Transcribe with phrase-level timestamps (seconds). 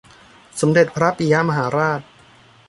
[0.61, 2.01] สมเด็จพระปิยมหาราช